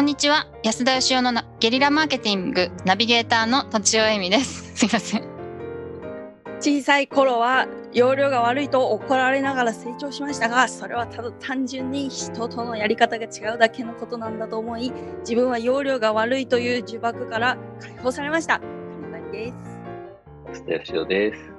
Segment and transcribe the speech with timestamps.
[0.00, 0.46] こんにちは。
[0.62, 4.72] 安田義雄のゲリラマーケティングナビゲーターの土尾恵美です。
[4.74, 5.22] すいません。
[6.58, 18.58] 小さい頃は容量が悪いと怒られながら成長しましたがそれはただ単純に人とのやり方が違うだけのことなんだと思い自分は容量が悪いという呪縛から解放されました。
[19.30, 19.54] です。
[20.46, 21.40] 安田義雄です。
[21.42, 21.52] 素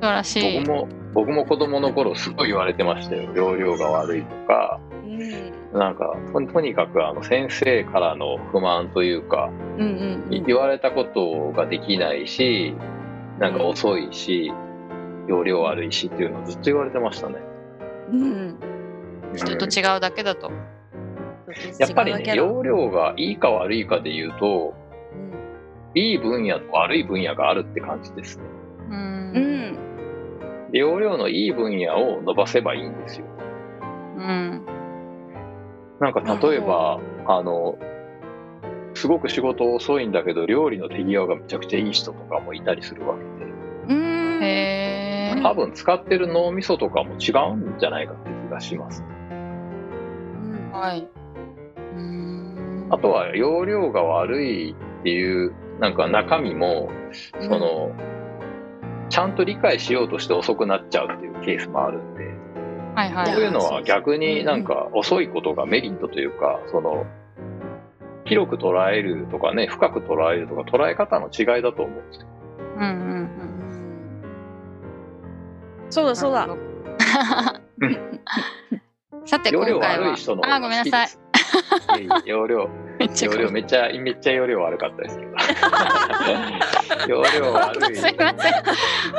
[0.00, 0.58] 晴らしい。
[0.58, 3.30] 僕も僕も子供の頃すごい言われてましたよ。
[3.36, 4.80] 容量が悪いとか
[5.72, 5.78] うん。
[5.78, 10.44] なんかととにかくあの先生からの不満というかうんうんうん。
[10.44, 12.74] 言われたことができないし
[13.38, 14.52] なんか遅いし
[15.26, 17.36] 容量悪いしっていうのをずっと言われてましたね。
[18.10, 18.58] うん
[19.34, 20.52] 人と違うだけだと。
[21.78, 24.74] やっぱりね容量がいいか悪いかで言うと
[25.94, 25.98] うん。
[25.98, 28.44] いい分野と悪い分野があるって感じですね。
[28.90, 29.78] ううん。
[30.72, 33.26] 容量のいい分野を伸ばせばいいんですよ。
[34.16, 34.73] うん
[36.00, 37.78] なんか例えばあの
[38.94, 43.52] すごく仕事遅いんだけど料理の手際がめちゃくちゃいい人とかもいたりするわけで。
[43.88, 45.42] うん。
[45.42, 49.02] 多分使ってる脳みそとかも違うんじゃないかって気がします。
[49.02, 50.70] うん。
[50.72, 51.08] はい。
[51.96, 52.86] うん。
[52.90, 56.90] あとは容量が悪いっていうなんか中身も
[57.40, 57.92] その、
[59.08, 62.24] ちゃんと理解しようとして遅くなっちゃうっていうケースもあるんで、
[62.94, 63.26] はいはい。
[63.26, 67.06] そういうのは逆になんか遅いことがメリットというか、その
[68.24, 72.26] 広く捉えるとかね深く捉えるとか捉え方の違いだと思うんですよ。
[72.76, 73.54] うんうんうん
[75.90, 76.48] そうだそうだ。
[79.26, 81.08] さて今容量回は悪い人の方あごめんなさい。
[82.26, 82.68] 容量
[83.04, 85.32] めっちゃ容量めっちゃめっちゃ容量悪かったですけど。
[87.06, 87.80] 容量本悪い。
[87.80, 88.52] 当すいません。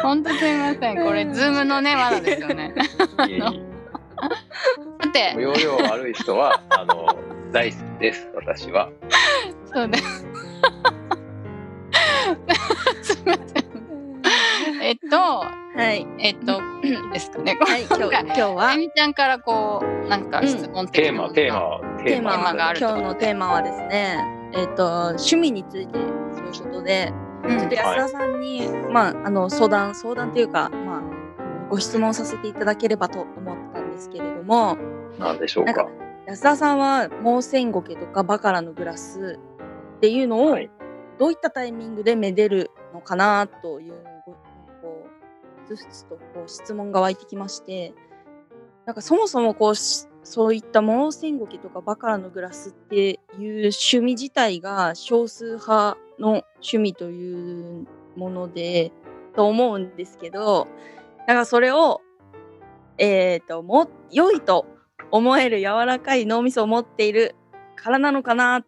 [0.02, 1.06] 本当すいません。
[1.06, 2.74] これズームのね罠ですよね。
[2.98, 3.52] さ
[5.14, 5.36] て。
[5.38, 7.16] 容量悪い人はあの
[7.52, 8.28] 大好きです。
[8.36, 8.90] 私は。
[9.72, 10.04] そうです。
[13.04, 13.66] すいません。
[14.82, 16.08] えっとはい。
[16.20, 17.56] えっといいですかね。
[17.56, 18.74] こはい今日今日は？
[18.74, 24.24] ゆみちゃんからこうなんか質問的テーマテーマはテーマがある今日のテーマはですね
[24.54, 26.00] えっ、と趣味について
[26.34, 27.12] そういうことで
[27.44, 27.60] うん。
[27.60, 31.02] ちょっと安田さんに、まああの相談相談というかまあ
[31.70, 34.78] ご質問させていただければと思ったんですけれども
[35.20, 35.88] なんでしょうか？
[36.28, 39.40] 安田さんはモーセンゴケとかバカラのグラス
[39.98, 40.70] っていうのをはい。
[41.18, 43.94] どういったタイミングでめでるのかなという
[44.26, 44.34] ご
[44.82, 45.08] こ
[45.70, 47.94] うふつふつとこう質問が湧いてきまして
[48.86, 57.88] なんかそもそもこうしそういったモーセンゴケとかバカラのグラスっていう趣味自体が少数派の趣味という
[58.18, 58.92] もので
[59.36, 60.68] と思うんですけど
[61.28, 62.02] なんかそれを
[62.98, 64.66] えー、とも良いと
[65.12, 67.36] 思える柔らかい脳みそを持っている
[67.76, 68.66] からなのかな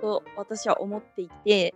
[0.00, 1.74] と私は思っていて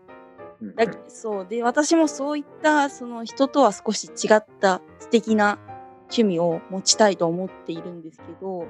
[0.60, 1.46] うんだそう。
[1.48, 5.58] で私もそういったその人とは少し違った素敵な
[6.02, 8.66] 趣味を持ちたいと思っているんですけど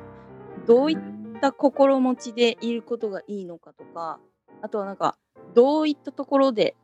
[0.67, 4.21] どういった心持ちでいることがいいのかとか
[4.63, 5.17] あとはなんか
[5.55, 6.77] どういったところで、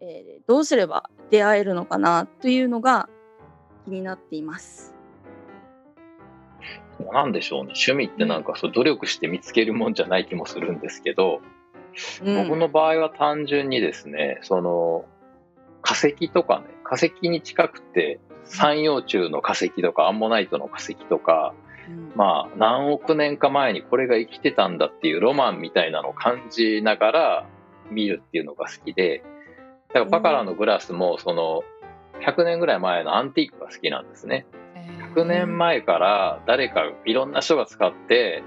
[0.00, 3.08] えーどうすれば出会えるのかなというのが
[3.84, 4.94] 気になっています。
[7.12, 7.72] なんでしょうね。
[7.74, 11.40] 趣味ってなんかそう努力して見つけるもんじゃない気もするんですけど、
[12.24, 12.48] うん。
[12.48, 15.04] 僕の場合は単純にですねその
[15.80, 21.71] 化石とかね化石に近くて三葉虫の化石とかアンモナイトの化石とかうん
[22.14, 27.46] まあ何億年か前にこれが生きてたんだっていうロマンみたいなのを感じながら
[27.90, 29.22] 見るっていうのが好きで
[29.88, 31.62] だからバカラのグラスもその
[32.20, 34.46] 100年ぐらい前のアンティークが好きなんですね。
[35.14, 38.42] 100年前から誰かいろんな人が使って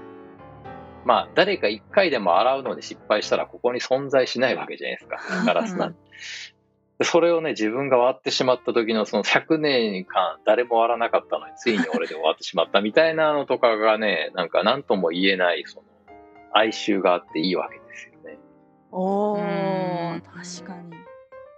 [1.04, 6.00] まあ誰か1回でも洗うので失敗したらここに存在しないわけじゃないですかガラスなんて。
[6.98, 15.84] でそれをね自分が割ってしまった時のその100年間誰も割らなかったのについに俺で終わってしまったみたいなのとかがねなんか何とも言えないその
[16.52, 18.38] 哀愁があっていいわけですよね。
[18.92, 20.96] おうーん確かに。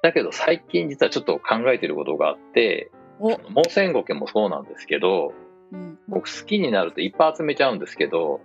[0.02, 2.90] だけど最近実はちょっと考えてることがあって
[3.20, 5.32] モーセンゴケもそうなんですけど
[5.72, 8.40] うん僕好きになるといっぱい集めちゃうんですけど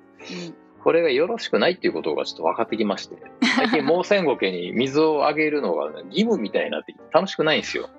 [0.83, 3.15] これがよろしくないっていうことがちょっと分かってきまして
[3.56, 7.89] 最近モーセンゴケに水をあげるのがね、 義務みたいになってきて楽しくないんですよ。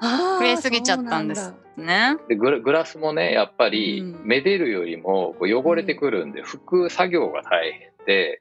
[0.00, 8.40] 増えすぎちゃったんですねでグラグラスもねやっぱりうんめでるよりもこう汚れてくるんで拭く作業が大変で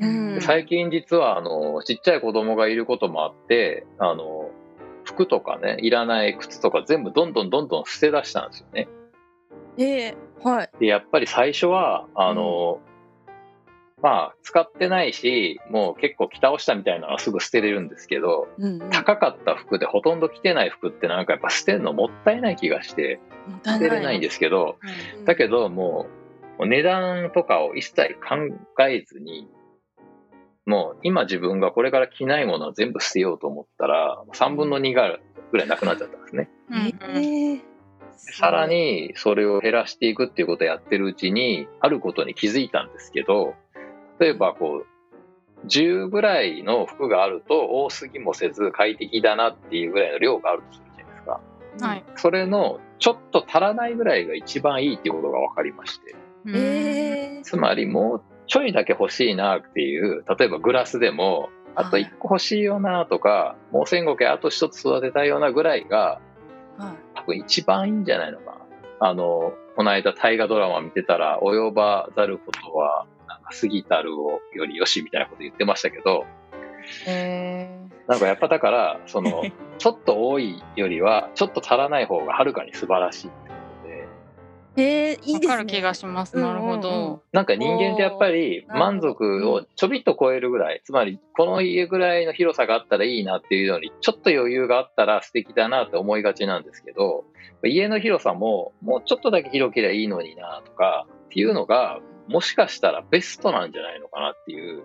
[0.00, 4.50] うんで最近実はあのちっちゃい子供がいることもあってあの
[5.04, 8.88] 服とかねいらない靴とか全部どんどんどんどん捨て出したんですよね。
[9.78, 10.70] ええはい。
[10.80, 12.80] でやっぱり最初はあの、
[14.02, 18.90] まあ、使ってないし、もう結構着倒したみたいなのはすぐ捨てれるんですけど、うんうん。
[18.90, 23.20] 高かった服でほとんど着てない服ってなんかやっぱ捨てるのもったいない気がして、
[23.64, 24.78] 捨てれないんですけど、
[25.18, 26.06] うんだけども
[26.60, 28.36] う、値段とかを一切考
[28.88, 29.48] えずに、
[30.64, 35.18] もう今自分がこれから着ないものは全部捨てようと思ったら、3分の2が
[35.50, 36.48] ぐらいなくなっちゃったんですね。
[36.70, 37.24] うんうん。
[37.24, 37.60] えー。
[38.18, 43.54] さらにそれを減らしていくっていうことをやってるうちに、あることに気づいたんですけど、
[44.18, 51.40] 例えばこう、10ぐらいの服があると多すぎもせず快適だなっていうぐらいの量があるとするじゃないですか。
[51.80, 52.04] はい。
[52.16, 56.14] それのちょっと足らないぐらいが一番いいっていうことが分かりまして。
[56.46, 66.20] えーつまりもうちょいだけ欲しいなっていう、例えばグラスでも、あと1個欲しいよなとか、もう千五毛あと1つ育てたいようなぐらいが、
[66.76, 68.58] はい多分一番いいんじゃないのか
[69.00, 69.08] な。
[69.08, 73.06] あの、この間大河ドラマ見てたら、及ばざることは、
[73.52, 76.26] 過ぎたるをよりよしみたいなこと言ってましたけど、
[77.06, 77.78] え
[78.08, 79.42] なんかやっぱだから、その、
[79.78, 83.54] ちょっと多いよりは、ちょっと足らない方がはるかに素晴らしいってこ
[84.74, 85.46] とで、えー、いいですね。
[85.48, 86.38] わかる気がします。
[86.38, 87.22] なるほうんうんうんど。
[87.32, 97.24] なんか人間ってやっぱり満足をちょびっと超えるぐらい、つまりこの家ぐらいの広さがあったらいいなっていうように、ちょっと余裕があったら素敵だなって思いがちなんですけど、
[97.62, 104.82] 家の広さももうちょっとだけ広ければいいのになとかっていうのが、もしかしたらベストなんじゃないのかなっていう、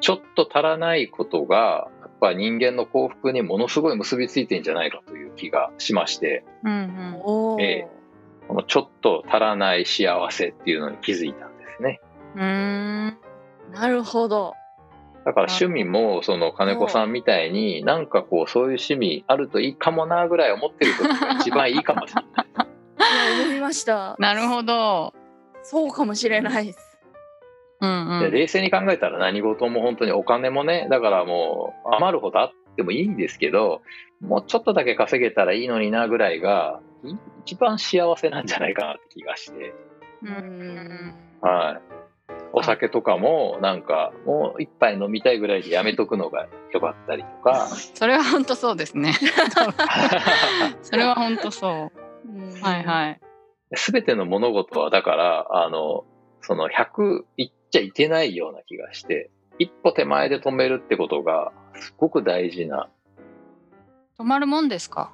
[0.00, 7.60] ちょっと足らないことが、やっぱ人間の幸福にものすごい結びついてんじゃないかという気がしまして、うんうん。
[7.60, 8.00] ええ
[8.50, 12.00] このちょっと足らない幸せっていうのに気づいたんですね。
[12.34, 13.18] うーん。
[13.72, 14.54] なるほど。
[15.24, 22.46] だから趣味も、その金子さんみたいに、なんかこう、そういう趣味あるといいかもなぐらい思ってる時が一番いいかもしれない。
[23.36, 24.16] いや思いました。
[24.18, 25.14] なるほど。
[25.62, 26.98] そうかもしれないです。
[27.80, 28.20] うんうん。
[28.20, 33.82] で冷静に考えたら何事も本当にお金もね、だからもう余るほどあってもいいんですけど、
[34.20, 37.14] もうちょっとだけ稼げたらいいのになぐらいが、い
[37.44, 39.74] 一番幸せなんじゃないかなって気がして。
[40.22, 41.14] ううんん。
[41.40, 42.00] はい。
[42.52, 47.66] お酒とかも、なんか、もう一杯飲みたいぐらいでやめとくのが良かったりとか。
[47.94, 49.14] それは本当そうですね。
[50.82, 51.90] それは本当そ
[52.26, 52.28] う。
[52.28, 53.20] うんはいはい。
[53.74, 56.04] すべての物事は、だから、あの、
[56.40, 62.88] その100いっちゃいけないような気がして、一歩手前で止めるってことが、すごく大事な。
[64.18, 65.12] 止まるもんですか？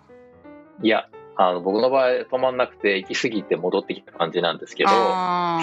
[0.82, 4.91] いや、あの、僕の場合止まんなくて、行き過ぎて戻ってきた感じなんですけど。
[4.91, 5.61] 行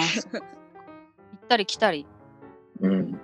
[1.48, 2.06] たり来たり。
[2.80, 3.20] うん。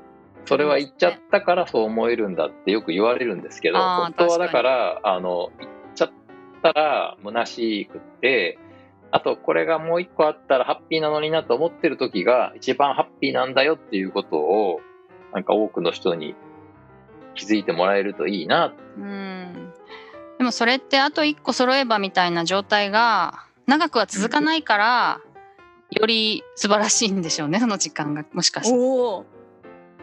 [0.46, 6.10] それは行っちゃったからそう思えるんだってよく言われるんですけど、本当はだから、あの、行っちゃっ
[6.62, 8.58] たら虚しくって、
[9.12, 14.80] あとこれがもう一個あったらハッピーなのになと思ってる時が一番ハッピーなんだよっていうことを、
[15.32, 16.34] なんか多くの人に
[17.34, 18.72] 気づいてもらえるといいな。
[18.96, 19.72] うん。
[20.38, 25.20] でもそれってあと一個揃えばみたいな状態が長くは続かないから、
[25.90, 28.78] より素晴らしいんでしょうねその時間がもしかして。
[28.78, 29.26] おお。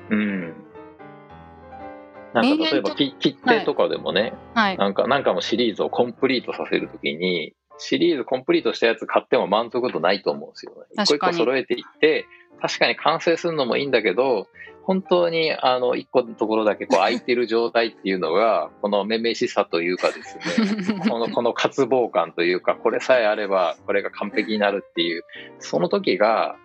[0.09, 0.53] うん。
[2.33, 4.77] なんか例えばき切手とかでもね、はい。
[4.77, 11.03] なんか、なんかのシリーズをコンプリートさせるときに、シリーズコンプリートしたやつ買っても満足度ないと思うんですよね。
[11.03, 12.27] 一個一個揃えていって、
[12.61, 14.47] 確かに完成するのもいいんだけど、
[14.83, 25.23] 本当にあの、一個のところだけこう空いてる状態っていうのが、 このめめしさというかですね、 この、この渇望感というか、これさえあれば、これが完璧になるっていう、
[25.59, 26.55] その時が、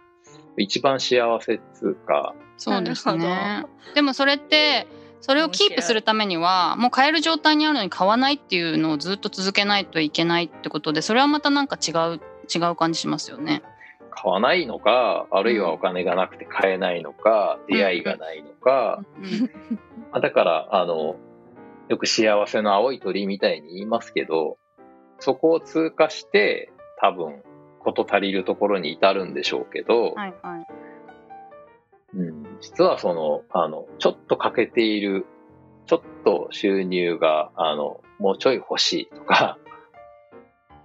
[0.56, 3.64] 一番幸せっつうか、そうですね。
[3.94, 4.86] でもそれって
[5.22, 12.20] それをキープするためにはもう買える状態にあるのに買わないっていうのをずっと続けないといけないってことでそれはまたなんか違う
[12.52, 13.62] 違う感じしますよね。
[14.10, 19.02] 買わないのか、あるいはお金がなくて買えないのか、出会いがないのか、
[20.20, 21.16] だから、あの、
[21.88, 24.58] よく幸せの青い鳥みたいに言いますけど、
[25.18, 27.42] そこを通過して、多分、
[27.80, 30.66] こと足りるところに至るんでしょうけど、はいはい。
[32.14, 35.26] うん、実はその、あの、ちょっと欠けている、
[35.86, 39.58] ちょっと収入が、あの、もうちょい欲しいとか、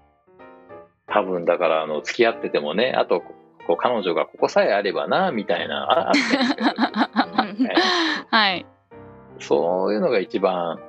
[1.08, 3.22] 多分だから、あの、付き合っててもね、あと、
[3.68, 7.76] こう彼女がここさえあればな、みたいな、ああるじゃないですかえ
[8.32, 8.66] はい。
[9.40, 10.80] そういうのが一番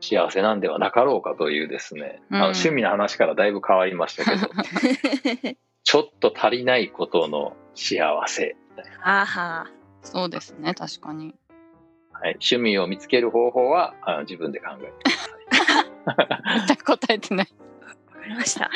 [0.00, 2.42] 幸せなんではなかろうかというですね、あのうん。
[2.50, 4.48] 趣味の話からだいぶ変わりましたけど、
[5.84, 8.56] ちょっと足りないことの幸せ、
[9.00, 9.66] はあはあ。
[10.02, 11.34] そうですね確かに。
[12.12, 16.66] はい、趣味を見つける方法はあの自分で考えてください。
[16.66, 17.48] 全 く答えてない。
[18.06, 18.70] わかりました。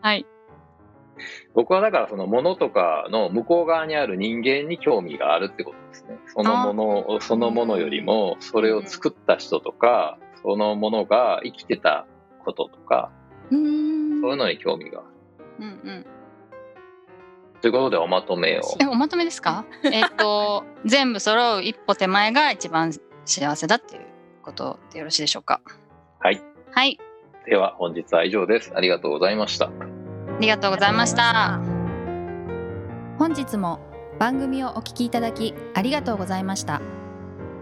[0.00, 0.26] はい。
[1.54, 6.18] 僕はだからそのものとかの向こう側にある人間に興味があるってことですね。
[6.26, 12.06] そのものそのものよりもそれを作った人とかそのものが生きてた
[12.44, 13.10] こととか
[13.50, 15.08] うーんそういうのに興味がある。
[15.58, 16.06] うんうん
[17.66, 18.62] ということでおまとめを。
[18.80, 19.64] えおまとめですか？
[19.82, 22.92] えっと 全部揃う一歩手前が一番
[23.24, 24.02] 幸せだっていう
[24.42, 25.60] ことでよろしいでしょうか？
[26.20, 26.40] はい。
[26.70, 26.98] はい
[27.44, 28.72] では本日は以上です。
[28.76, 29.66] ありがとうございました。
[29.66, 29.70] あ
[30.40, 31.58] りがとうございました
[33.18, 33.80] 本日も
[34.20, 36.82] 番組をお聞きいただきありがとうございました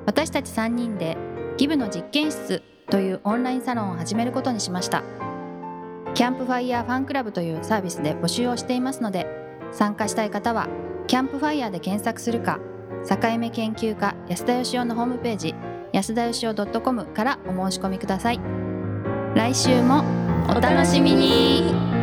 [0.06, 1.16] 私たち3人で
[1.56, 5.04] ギブの実験室というオンラインサロンを始めることにしました
[6.14, 10.68] キャンプファイヤーファンクラブというサービスで募集をしていますので参加したい方は
[11.06, 12.58] キャンプファイヤーで検索するか
[13.08, 15.54] 境目研究家安田佳生のホームページ
[15.92, 18.40] 安田佳生 .com からお申し込みください。
[19.34, 20.04] 来週も
[20.48, 21.93] お楽しみに。